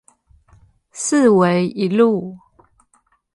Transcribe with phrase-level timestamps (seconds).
[0.91, 2.35] 四維一路